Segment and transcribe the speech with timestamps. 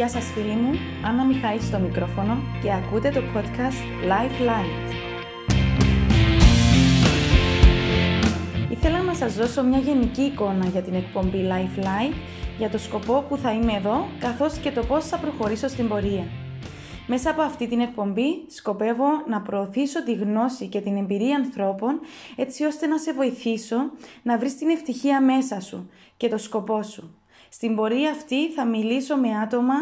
[0.00, 0.70] Γεια σας φίλοι μου,
[1.04, 4.94] Άννα Μιχαή στο μικρόφωνο και ακούτε το podcast Life Light.
[8.70, 12.14] Ήθελα να σας δώσω μια γενική εικόνα για την εκπομπή Life Light,
[12.58, 16.24] για το σκοπό που θα είμαι εδώ, καθώς και το πώς θα προχωρήσω στην πορεία.
[17.06, 22.00] Μέσα από αυτή την εκπομπή σκοπεύω να προωθήσω τη γνώση και την εμπειρία ανθρώπων
[22.36, 23.76] έτσι ώστε να σε βοηθήσω
[24.22, 27.19] να βρεις την ευτυχία μέσα σου και το σκοπό σου.
[27.52, 29.74] Στην πορεία αυτή θα μιλήσω με άτομα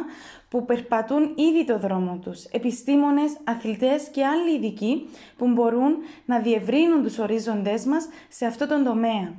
[0.49, 7.03] που περπατούν ήδη το δρόμο τους, επιστήμονες, αθλητές και άλλοι ειδικοί που μπορούν να διευρύνουν
[7.03, 9.35] τους ορίζοντές μας σε αυτό τον τομέα.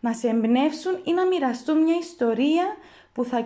[0.00, 2.64] Να σε εμπνεύσουν ή να μοιραστούν μια ιστορία
[3.12, 3.44] που θα,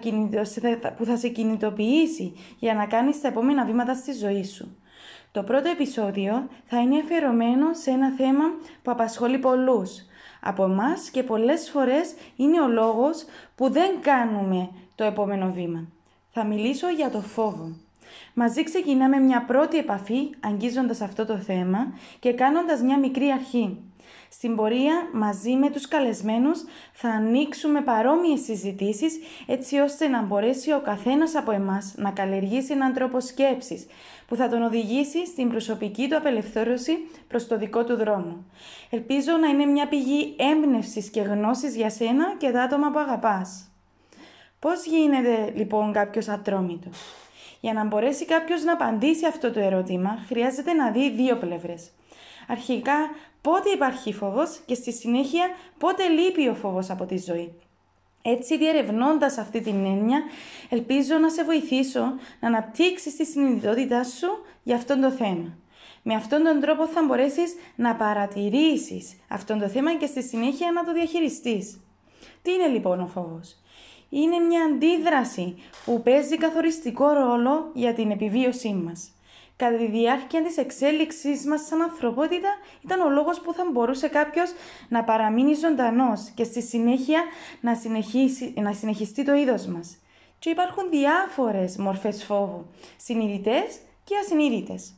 [0.96, 4.76] που θα σε κινητοποιήσει για να κάνεις τα επόμενα βήματα στη ζωή σου.
[5.32, 8.44] Το πρώτο επεισόδιο θα είναι αφιερωμένο σε ένα θέμα
[8.82, 9.90] που απασχολεί πολλούς
[10.44, 15.84] από εμάς και πολλές φορές είναι ο λόγος που δεν κάνουμε το επόμενο βήμα.
[16.30, 17.76] Θα μιλήσω για το φόβο.
[18.34, 23.78] Μαζί ξεκινάμε μια πρώτη επαφή αγγίζοντας αυτό το θέμα και κάνοντας μια μικρή αρχή.
[24.28, 30.80] Στην πορεία, μαζί με τους καλεσμένους, θα ανοίξουμε παρόμοιες συζητήσεις έτσι ώστε να μπορέσει ο
[30.80, 33.86] καθένας από εμάς να καλλιεργήσει έναν τρόπο σκέψης
[34.26, 36.92] που θα τον οδηγήσει στην προσωπική του απελευθέρωση
[37.28, 38.44] προς το δικό του δρόμο.
[38.90, 43.68] Ελπίζω να είναι μια πηγή έμπνευσης και γνώσης για σένα και τα άτομα που αγαπάς.
[44.58, 46.98] Πώς γίνεται λοιπόν κάποιος ατρόμητος;
[47.60, 51.90] Για να μπορέσει κάποιος να απαντήσει αυτό το ερώτημα, χρειάζεται να δει δύο πλευρές.
[52.48, 57.54] Αρχικά, πότε υπάρχει φόβος και στη συνέχεια πότε λείπει ο φόβος από τη ζωή.
[58.22, 60.22] Έτσι, διερευνώντας αυτή την έννοια,
[60.68, 62.00] ελπίζω να σε βοηθήσω
[62.40, 64.26] να αναπτύξεις τη συνειδητότητά σου
[64.62, 65.58] για αυτό το θέμα.
[66.02, 70.84] Με αυτόν τον τρόπο θα μπορέσεις να παρατηρήσεις αυτό το θέμα και στη συνέχεια να
[70.84, 71.80] το διαχειριστείς.
[72.42, 73.56] Τι είναι λοιπόν ο φόβος;
[74.08, 79.13] Είναι μια αντίδραση που παίζει καθοριστικό ρόλο για την επιβίωσή μας
[79.56, 82.48] κατά τη διάρκεια της εξέλιξής μας σαν ανθρωπότητα
[82.84, 84.50] ήταν ο λόγος που θα μπορούσε κάποιος
[84.88, 87.22] να παραμείνει ζωντανός και στη συνέχεια
[87.60, 89.96] να, συνεχίσει, να συνεχιστεί το είδος μας.
[90.38, 92.66] Και υπάρχουν διάφορες μορφές φόβου,
[92.96, 94.94] συνειδητές και ασυνείδητες.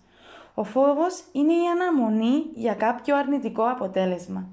[0.55, 4.49] Ο φόβος είναι η αναμονή για κάποιο αρνητικό αποτέλεσμα.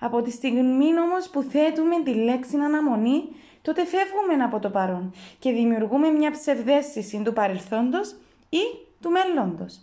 [0.00, 3.28] Από τη στιγμή όμως που θέτουμε τη λέξη αναμονή,
[3.62, 8.16] τότε φεύγουμε από το παρόν και δημιουργούμε μια ψευδέστηση του παρελθόντος
[8.48, 9.80] ή του μέλλοντος.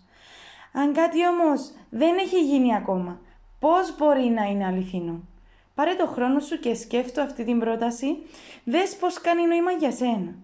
[0.74, 3.20] Αν κάτι όμως δεν έχει γίνει ακόμα,
[3.60, 5.20] πώς μπορεί να είναι αληθινό;
[5.76, 8.18] Πάρε το χρόνο σου και σκέφτο αυτή την πρόταση,
[8.64, 10.36] δες πώς κάνει νόημα για σένα.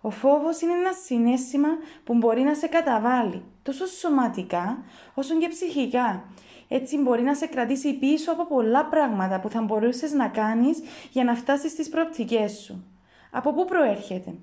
[0.00, 1.68] Ο φόβος είναι ένα συνέστημα
[2.04, 4.78] που μπορεί να σε καταβάλει, τόσο σωματικά
[5.14, 6.24] όσο και ψυχικά.
[6.68, 11.24] Έτσι μπορεί να σε κρατήσει πίσω από πολλά πράγματα που θα μπορούσες να κάνεις για
[11.24, 12.84] να φτάσεις στις προοπτικές σου.
[13.30, 14.34] Από πού προέρχεται;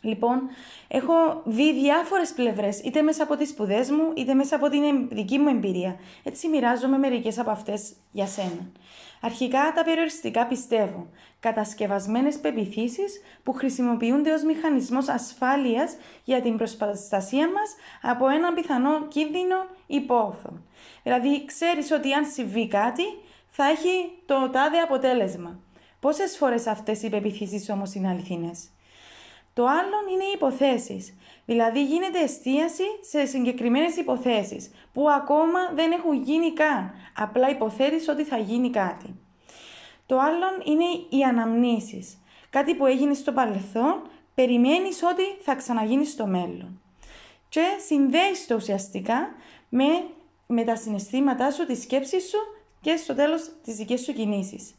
[0.00, 0.40] Λοιπόν,
[0.88, 5.38] έχω δει διάφορες πλευρές, είτε μέσα από τις σπουδές μου, είτε μέσα από την δική
[5.38, 5.96] μου εμπειρία.
[6.22, 8.70] Έτσι, μοιράζομαι μερικές από αυτές για σένα.
[9.22, 11.08] Αρχικά, τα περιοριστικά πιστεύω.
[11.40, 13.02] Κατασκευασμένες πεπιθήσει
[13.42, 19.56] που χρησιμοποιούνται ως μηχανισμός ασφάλειας για την προστασία μας από έναν πιθανό κίνδυνο
[19.86, 20.62] ή πόθο.
[21.02, 23.02] Δηλαδή, ξέρεις ότι αν συμβεί κάτι,
[23.48, 25.58] θα έχει το τάδε αποτέλεσμα.
[26.00, 28.68] Πόσες φορές αυτές οι πεπιθήσει όμως είναι αληθινές;
[29.60, 31.14] Το άλλο είναι οι υποθέσεις.
[31.44, 36.90] Δηλαδή γίνεται εστίαση σε συγκεκριμένες υποθέσεις που ακόμα δεν έχουν γίνει καν.
[37.16, 39.14] Απλά υποθέτεις ότι θα γίνει κάτι.
[40.06, 42.18] Το άλλο είναι οι αναμνήσεις.
[42.50, 44.02] Κάτι που έγινε στο παρελθόν,
[44.34, 46.80] περιμένεις ότι θα ξαναγίνει στο μέλλον.
[47.48, 49.28] Και συνδέεις το ουσιαστικά
[49.68, 50.04] με,
[50.46, 52.38] με τα συναισθήματά σου, τη σκέψη σου
[52.80, 54.74] και στο τέλος τις δικές σου κινήσεις.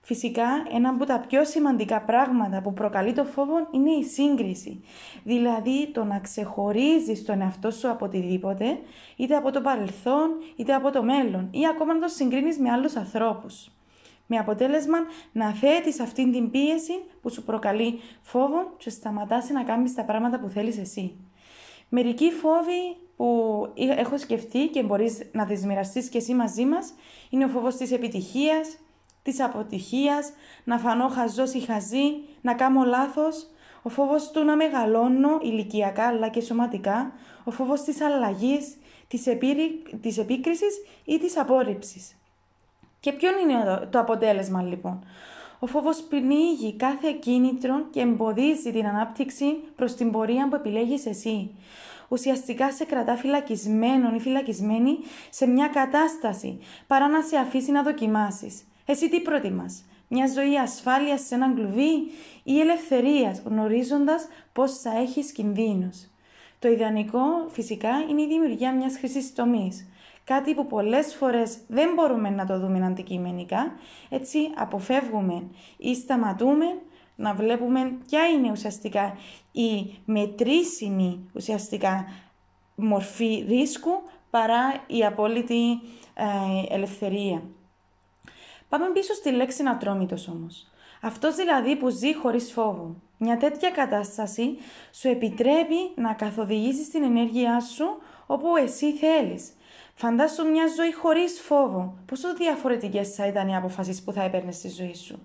[0.00, 4.84] Φυσικά, ένα από τα πιο σημαντικά πράγματα που προκαλεί το φόβο είναι η σύγκριση.
[5.24, 8.78] Δηλαδή, το να ξεχωρίζεις τον εαυτό σου από οτιδήποτε,
[9.16, 12.96] είτε από το παρελθόν, είτε από το μέλλον, ή ακόμα να το συγκρίνεις με άλλους
[12.96, 13.70] ανθρώπους.
[14.26, 14.98] Με αποτέλεσμα
[15.32, 16.92] να θέτεις αυτήν την πίεση
[17.22, 21.16] που σου προκαλεί φόβο και σταματάς να κάνεις τα πράγματα που θέλεις εσύ.
[21.88, 26.94] Μερικοί φόβοι που έχω σκεφτεί και μπορείς να τις μοιραστείς και εσύ μαζί μας
[27.30, 28.76] είναι ο φόβος της επιτυχίας,
[29.28, 30.32] της αποτυχίας,
[30.64, 33.46] να φανώ χαζός ή χαζή, να κάνω λάθος,
[33.82, 37.12] ο φόβος του να μεγαλώνω ηλικιακά αλλά και σωματικά,
[37.44, 38.76] ο φόβος της αλλαγής,
[39.08, 42.16] της, επίρρη, της επίκρισης ή της απόρριψης.
[43.00, 45.04] Και ποιο είναι το αποτέλεσμα λοιπόν;
[45.58, 51.50] Ο φόβος πνίγει κάθε κίνητρο και εμποδίζει την ανάπτυξη προς την πορεία που επιλέγεις εσύ.
[52.08, 54.98] Ουσιαστικά σε κρατά φυλακισμένο ή φυλακισμένη
[55.30, 58.62] σε μια κατάσταση παρά να σε αφήσει να δοκιμάσεις.
[58.90, 61.92] Εσύ τι προτιμάς, μια ζωή ασφάλειας σε έναν κλουβί
[62.42, 66.06] ή ελευθερίας, γνωρίζοντας πώς θα έχεις κινδύνους;
[66.58, 69.88] Το ιδανικό φυσικά είναι η δημιουργία μιας χρυσής τομής,
[70.24, 73.72] κάτι που πολλές φορές δεν μπορούμε να το δούμε αντικειμενικά,
[74.08, 75.42] έτσι αποφεύγουμε
[75.76, 76.66] ή σταματούμε
[77.16, 79.16] να βλέπουμε ποια είναι ουσιαστικά
[79.52, 82.04] η μετρήσιμη ουσιαστικά
[82.74, 83.90] μορφή ρίσκου
[84.30, 85.80] παρά η απόλυτη
[86.14, 87.42] ε, ελευθερία.
[88.68, 90.66] Πάμε πίσω στη λέξη ατρόμητος όμως.
[91.02, 92.96] Αυτός δηλαδή που ζει χωρίς φόβο.
[93.18, 94.58] Μια τέτοια κατάσταση
[94.92, 97.86] σου επιτρέπει να καθοδηγήσεις την ενέργειά σου
[98.26, 99.52] όπου εσύ θέλεις.
[99.94, 101.98] Φαντάσου μια ζωή χωρίς φόβο.
[102.06, 105.22] Πόσο διαφορετικές θα ήταν οι αποφάσεις που θα έπαιρνες στη ζωή σου.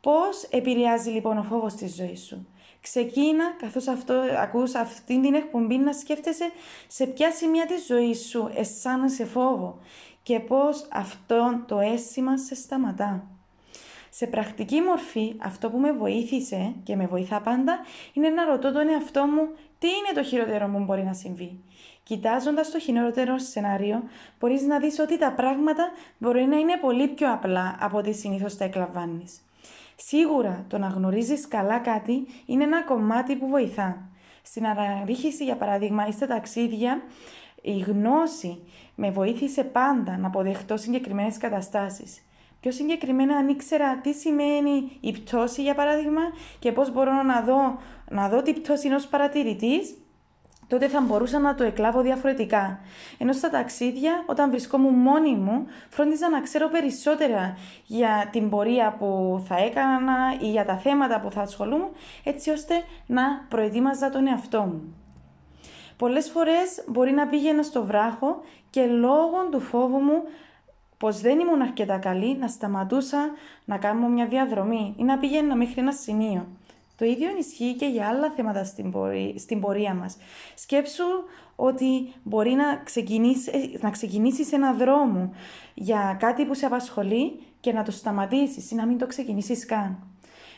[0.00, 2.46] Πώς επηρεάζει λοιπόν ο φόβος στη ζωή σου;
[2.82, 6.50] Ξεκίνα, καθώς αυτό, ακούς αυτή την εκπομπή, να σκέφτεσαι
[6.86, 9.78] σε ποια σημεία της ζωής σου αισθάνεσαι φόβο
[10.22, 13.26] και πώς αυτό το αίσθημα σε σταματά.
[14.10, 17.78] Σε πρακτική μορφή, αυτό που με βοήθησε και με βοηθά πάντα
[18.12, 19.48] είναι να ρωτώ τον εαυτό μου
[19.78, 21.60] τι είναι το χειρότερο που μπορεί να συμβεί.
[22.02, 24.02] Κοιτάζοντας το χειρότερο σενάριο,
[24.38, 28.56] μπορείς να δεις ότι τα πράγματα μπορεί να είναι πολύ πιο απλά από ό,τι συνήθως
[28.56, 29.40] τα εκλαμβάνεις.
[30.06, 34.08] Σίγουρα το να γνωρίζεις καλά κάτι είναι ένα κομμάτι που βοηθά.
[34.42, 37.02] Στην αναρρίχηση, για παράδειγμα, ή στα ταξίδια,
[37.62, 38.62] η γνώση
[38.94, 42.22] με βοήθησε πάντα να αποδεχτώ συγκεκριμένες καταστάσεις.
[42.60, 46.22] Πιο συγκεκριμένα, αν ήξερα τι σημαίνει η πτώση, για παράδειγμα,
[46.58, 47.78] και πώς μπορώ να δω,
[48.10, 49.94] να δω την πτώση ενό παρατηρητής,
[50.72, 52.80] τότε θα μπορούσα να το εκλάβω διαφορετικά.
[53.18, 59.42] Ενώ στα ταξίδια, όταν βρισκόμουν μόνη μου, φρόντιζα να ξέρω περισσότερα για την πορεία που
[59.48, 61.88] θα έκανα ή για τα θέματα που θα ασχολούμαι,
[62.24, 62.74] έτσι ώστε
[63.06, 64.94] να προετοίμαζα τον εαυτό μου.
[65.96, 68.40] Πολλές φορές μπορεί να πήγαινα στο βράχο
[68.70, 70.22] και λόγω του φόβου μου
[70.98, 73.30] πως δεν ήμουν αρκετά καλή να σταματούσα
[73.64, 76.46] να κάνω μια διαδρομή ή να πήγαινα μέχρι ένα σημείο.
[77.02, 80.16] Το ίδιο ισχύει και για άλλα θέματα στην, πορεία, στην πορεία μας.
[80.54, 81.04] Σκέψου
[81.56, 83.50] ότι μπορεί να, ξεκινήσεις,
[83.80, 85.34] να ξεκινήσεις ένα δρόμο
[85.74, 90.12] για κάτι που σε απασχολεί και να το σταματήσεις ή να μην το ξεκινήσεις καν.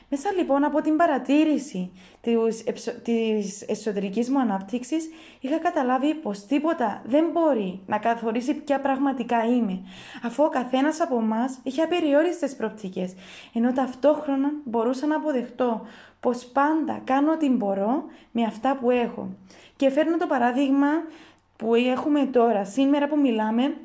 [0.09, 1.91] Μέσα λοιπόν από την παρατήρηση
[3.03, 5.09] της εσωτερικής μου ανάπτυξης
[5.41, 9.81] είχα καταλάβει πως τίποτα δεν μπορεί να καθορίσει ποια πραγματικά είμαι,
[10.23, 13.15] αφού ο καθένας από εμάς είχε απεριόριστες προοπτικές,
[13.55, 15.87] ενώ ταυτόχρονα μπορούσα να αποδεχτώ
[16.25, 19.29] πως πάντα κάνω ό,τι μπορώ με αυτά που έχω.
[19.77, 20.89] Και φέρνω το παράδειγμα
[21.57, 23.77] που έχουμε τώρα, σήμερα που μιλάμε,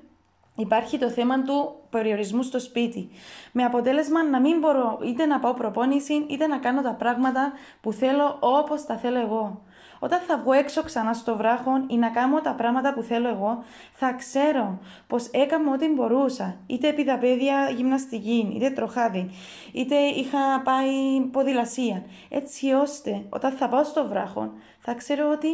[0.56, 3.10] υπάρχει το θέμα του περιορισμού στο σπίτι.
[3.52, 7.92] Με αποτέλεσμα να μην μπορώ είτε να πάω προπόνηση, είτε να κάνω τα πράγματα που
[7.92, 9.62] θέλω όπως τα θέλω εγώ.
[10.00, 13.64] Όταν θα βγω έξω ξανά στο βράχο ή να κάνω τα πράγματα που θέλω εγώ,
[13.94, 16.58] θα ξέρω πως έκανα ό,τι μπορούσα.
[16.68, 19.30] Είτε επί παιδεία γυμναστική, είτε τροχάδι,
[19.72, 22.04] είτε είχα πάει ποδηλασία.
[22.30, 25.50] Έτσι ώστε όταν θα πάω στο βράχο, θα ξέρω ότι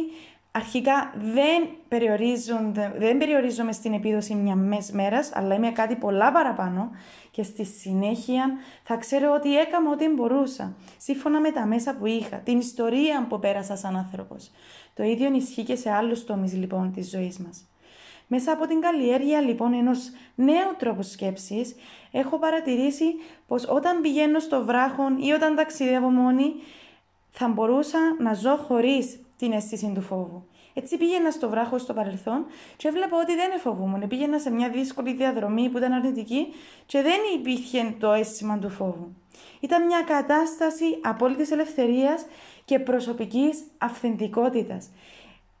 [0.56, 1.68] αρχικά δεν,
[2.98, 6.90] δεν περιορίζομαι στην επίδοση μιας μέρας, αλλά είμαι κάτι πολλά παραπάνω
[7.30, 8.50] και στη συνέχεια
[8.82, 13.38] θα ξέρω ότι έκανα ό,τι μπορούσα, σύμφωνα με τα μέσα που είχα, την ιστορία που
[13.38, 14.50] πέρασα σαν άνθρωπος.
[14.94, 17.64] Το ίδιο ισχύει και σε άλλους τομείς λοιπόν της ζωής μας.
[18.26, 21.74] Μέσα από την καλλιέργεια λοιπόν ενός νέου τρόπου σκέψης,
[22.12, 23.04] έχω παρατηρήσει
[23.46, 26.52] πως όταν πηγαίνω στο βράχο ή όταν ταξιδεύω μόνη,
[27.30, 30.46] θα μπορούσα να ζω χωρίς την αίσθηση του φόβου.
[30.74, 32.44] Έτσι πήγαινα στο βράχος στο παρελθόν
[32.76, 34.08] και έβλεπα ότι δεν φοβούμουν.
[34.08, 36.46] Πήγαινα σε μια δύσκολη διαδρομή που ήταν αρνητική
[36.86, 39.14] και δεν υπήρχε το αίσθημα του φόβου.
[39.60, 42.26] Ήταν μια κατάσταση απόλυτης ελευθερίας
[42.64, 44.90] και προσωπικής αυθεντικότητας.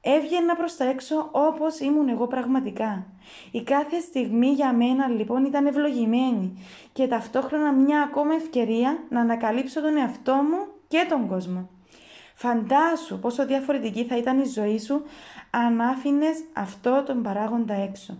[0.00, 3.06] Έβγαινα προς τα έξω όπως ήμουν εγώ πραγματικά.
[3.50, 9.80] Η κάθε στιγμή για μένα λοιπόν ήταν ευλογημένη και ταυτόχρονα μια ακόμα ευκαιρία να ανακαλύψω
[9.80, 11.68] τον εαυτό μου και τον κόσμο.
[12.38, 15.02] Φαντάσου πόσο διαφορετική θα ήταν η ζωή σου
[15.50, 18.16] αν άφηνες αυτό τον παράγοντα έξω.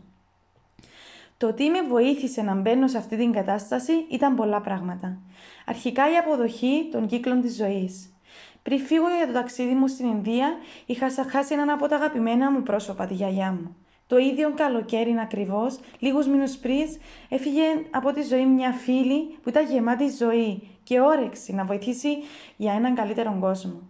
[1.37, 5.18] Το τι με βοήθησε να μπαίνω σε αυτή την κατάσταση ήταν πολλά πράγματα.
[5.66, 8.14] Αρχικά η αποδοχή των κύκλων της ζωής.
[8.62, 10.56] Πριν φύγω για το ταξίδι μου στην Ινδία,
[10.87, 13.76] είχα χάσει έναν από τα αγαπημένα μου πρόσωπα, τη γιαγιά μου.
[14.06, 16.87] Το ίδιο καλοκαίρι ακριβώς, λίγους μήνους πριν,
[17.28, 22.16] έφυγε από τη ζωή μια φίλη που ήταν γεμάτη ζωή και όρεξη να βοηθήσει
[22.56, 23.80] για έναν καλύτερο κόσμο.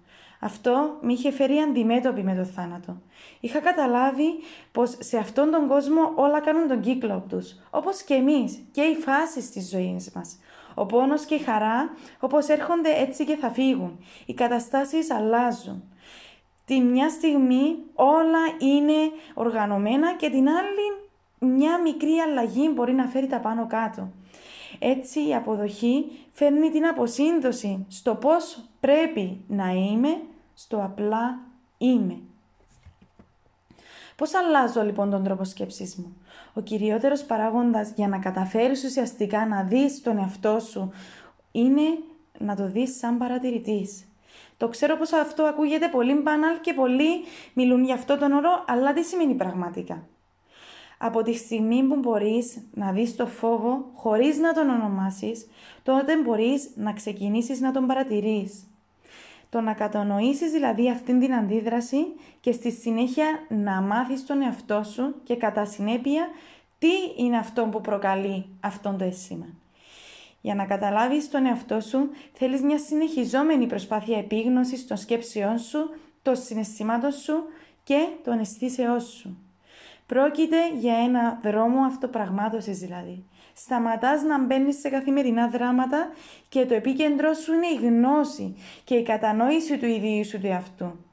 [0.41, 2.97] Αυτό με είχε φέρει αντιμέτωπη με το θάνατο.
[3.41, 4.39] Είχα καταλάβει
[4.73, 8.95] πως σε αυτόν τον κόσμο όλα κάνουν τον κύκλο τους, όπως και εμείς και οι
[8.95, 10.39] φάσεις της ζωής μας.
[10.75, 11.91] Ο πόνος και η χαρά,
[12.21, 13.99] όπως έρχονται έτσι και θα φύγουν.
[14.27, 15.83] Οι καταστάσεις αλλάζουν.
[16.65, 21.07] Τη μια στιγμή όλα είναι οργανωμένα και την άλλη
[21.39, 24.09] μια μικρή αλλαγή μπορεί να φέρει τα πάνω κάτω.
[24.79, 30.21] Έτσι η αποδοχή φέρνει την αποσύνδοση στο πώς πρέπει να είμαι,
[30.55, 31.39] στο απλά
[31.79, 32.19] είμαι.
[34.17, 36.17] Πώς αλλάζω λοιπόν τον τρόπο σκέψης μου;
[36.55, 40.93] Ο κυριότερος παράγοντας για να καταφέρεις ουσιαστικά να δεις τον εαυτό σου
[41.53, 41.99] είναι
[42.39, 44.05] να το δεις σαν παρατηρητής.
[44.57, 48.93] Το ξέρω πως αυτό ακούγεται πολύ μπανάλ και πολλοί μιλούν για αυτό τον όρο, αλλά
[48.93, 50.07] τι σημαίνει πραγματικά.
[50.99, 55.47] Από τη στιγμή που μπορείς να δεις το φόβο χωρίς να τον ονομάσεις,
[55.83, 58.67] τότε μπορείς να ξεκινήσεις να τον παρατηρείς.
[59.51, 62.07] Το να κατανοήσεις δηλαδή αυτήν την αντίδραση
[62.41, 66.29] και στη συνέχεια να μάθεις τον εαυτό σου και κατά συνέπεια
[66.79, 69.47] τι είναι αυτό που προκαλεί αυτόν το αίσθημα.
[70.41, 75.91] Για να καταλάβεις τον εαυτό σου, θέλεις μια συνεχιζόμενη προσπάθεια επίγνωσης των σκέψεών σου,
[76.23, 77.35] των συναισθημάτων σου
[77.85, 79.46] και των αισθήσεών σου.
[80.07, 83.25] Πρόκειται για ένα δρόμο αυτοπραγμάτωσης δηλαδή.
[83.55, 86.11] Σταματάς να μπαίνεις σε καθημερινά δράματα
[86.49, 91.07] και το επίκεντρό σου είναι η γνώση και η κατανόηση του ιδίου σου του εαυτού.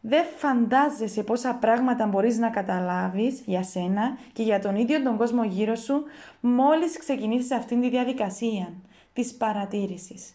[0.00, 5.44] Δεν φαντάζεσαι πόσα πράγματα μπορείς να καταλάβεις για σένα και για τον ίδιο τον κόσμο
[5.44, 6.02] γύρω σου
[6.40, 8.72] μόλις ξεκινήσεις αυτήν τη διαδικασία
[9.12, 10.34] της παρατήρησης.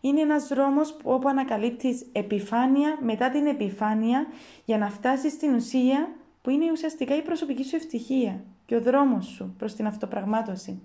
[0.00, 4.26] Είναι ένας δρόμος όπου ανακαλύπτεις επιφάνεια μετά την επιφάνεια
[4.64, 6.08] για να φτάσεις στην ουσία
[6.42, 10.82] που είναι ουσιαστικά η προσωπική σου ευτυχία και ο δρόμος σου προς την αυτοπραγμάτωση.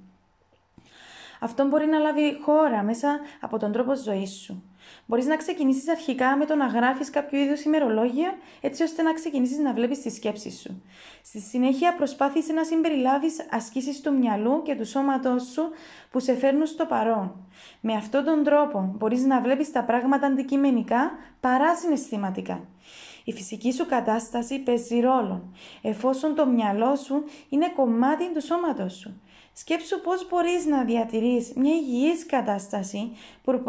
[1.40, 4.64] Αυτό μπορεί να λάβει χώρα μέσα από τον τρόπο ζωής σου.
[5.06, 9.58] Μπορείς να ξεκινήσεις αρχικά με το να γράφεις κάποιο είδου ημερολόγια, έτσι ώστε να ξεκινήσεις
[9.58, 10.82] να βλέπεις τι σκέψει σου.
[11.24, 15.70] Στη συνέχεια, προσπάθησε να συμπεριλάβεις ασκήσεις του μυαλού και του σώματός σου
[16.12, 17.48] που σε φέρνουν στο παρόν.
[17.82, 22.68] Με αυτόν τον τρόπο, μπορείς να βλέπεις τα πράγματα αντικειμενικά παρά συναισθηματικά.
[23.28, 29.22] Η φυσική σου κατάσταση παίζει ρόλο, εφόσον το μυαλό σου είναι κομμάτι του σώματος σου.
[29.54, 33.12] Σκέψου πώς μπορείς να διατηρείς μια υγιής κατάσταση
[33.44, 33.64] που,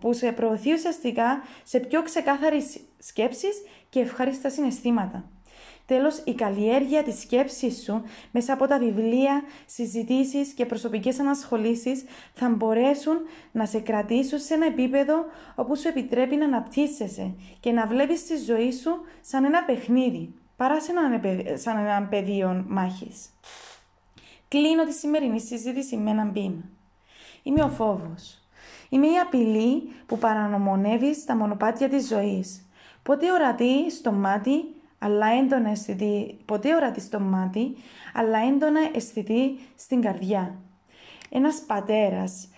[0.00, 2.62] που σε προωθεί ουσιαστικά σε πιο ξεκάθαρη
[2.98, 5.30] σκέψεις και ευχάριστα συναισθήματα.
[5.86, 12.48] Τέλος, η καλλιέργεια της σκέψης σου μέσα από τα βιβλία, συζητήσεις και προσωπικές ανασχολήσεις θα
[12.48, 13.16] μπορέσουν
[13.52, 15.24] να σε κρατήσουν σε ένα επίπεδο
[15.54, 18.90] όπου σου επιτρέπει να αναπτύσσεσαι και να βλέπεις τη ζωή σου
[19.20, 20.80] σαν ένα παιχνίδι, παρά
[21.54, 23.30] σαν ένα πεδίο μάχης.
[24.48, 26.64] Κλείνω τη σημερινή συζήτηση με έναν πείμα.
[27.42, 28.40] Είμαι ο φόβος.
[28.88, 32.66] Είμαι η απειλή που παρανομονεύεις στα μονοπάτια της ζωής.
[33.02, 34.64] Ποτέ ορατή στο μάτι,
[34.98, 37.76] αλλά έντονα αισθητή, ποτέ ορατής στο μάτι,
[38.14, 40.54] αλλά έντονα αισθητή στην καρδιά.
[41.30, 42.48] Ένας πατέρας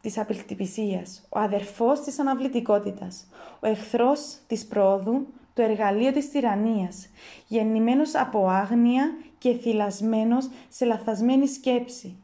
[0.00, 3.26] της απελκτυπησίας, ο αδερφός της αναβλητικότητας,
[3.60, 7.06] ο εχθρός της πρόοδου, το εργαλείο της τυραννίας,
[7.46, 12.16] γεννημένος από άγνοια και θυλασμένος σε λαθασμένη σκέψη.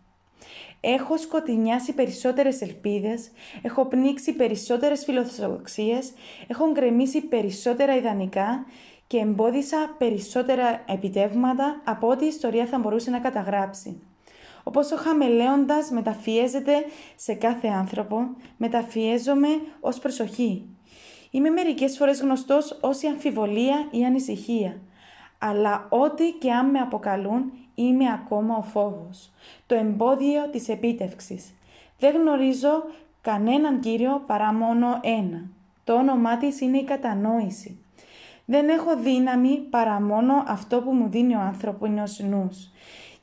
[0.80, 3.30] Έχω σκοτεινιάσει περισσότερες ελπίδες,
[3.62, 6.12] έχω πνίξει περισσότερες φιλοδοξίες,
[6.46, 8.66] έχω γκρεμίσει περισσότερα ιδανικά
[9.12, 14.02] και εμπόδισα περισσότερα επιτεύγματα από ό,τι η ιστορία θα μπορούσε να καταγράψει.
[14.62, 16.72] Όπως ο χαμελέοντας μεταφιέζεται
[17.16, 18.16] σε κάθε άνθρωπο,
[18.56, 19.48] μεταφιέζομαι
[19.80, 20.66] ως προσοχή.
[21.30, 24.80] Είμαι μερικές φορές γνωστός ως η αμφιβολία ή ανησυχία
[25.38, 29.32] αλλά ό,τι και αν με αποκαλούν είμαι ακόμα ο φόβος,
[29.66, 31.54] το εμπόδιο της επίτευξης.
[31.98, 32.84] Δεν γνωρίζω
[33.20, 35.44] κανέναν Κύριο παρά μόνο ένα.
[35.84, 37.81] Το όνομά της είναι η κατανόηση.
[38.52, 42.70] Δεν έχω δύναμη παρά μόνο αυτό που μου δίνει ο άνθρωπος νους.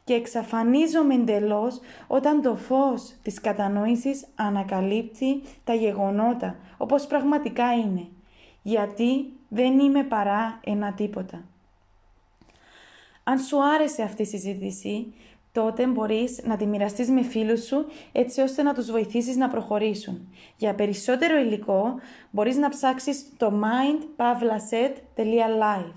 [0.04, 8.08] Και εξαφανίζομαι εντελώς όταν το φως της κατανόησης ανακαλύπτει τα γεγονότα όπως πραγματικά είναι.
[8.62, 11.44] Γιατί δεν είμαι παρά ένα τίποτα.
[13.24, 15.14] Αν σου άρεσε αυτή η συζήτηση,
[15.52, 20.28] τότε μπορείς να τη μοιραστείς με φίλους σου έτσι ώστε να τους βοηθήσεις να προχωρήσουν.
[20.58, 22.00] Για περισσότερο υλικό
[22.32, 25.92] μπορείς να ψάξεις το mindpavlaset.live.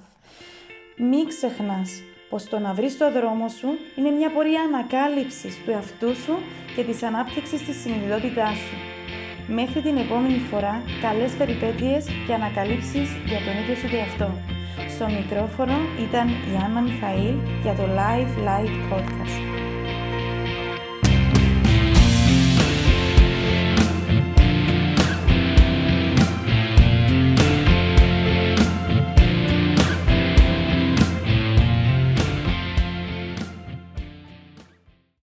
[0.96, 1.90] Μην ξεχνάς
[2.30, 6.38] πως το να βρεις το δρόμο σου είναι μια πορεία ανακάλυψης του εαυτού σου
[6.76, 8.76] και της ανάπτυξης της συνειδητότητάς σου.
[9.48, 14.51] Μέχρι την επόμενη φορά, καλές περιπέτειες και ανακαλύψεις για τον ίδιο σου εαυτό.
[15.02, 19.51] Στο μικρόφωνο ήταν η Άννα Μιχαήλ για το Live Light Podcast.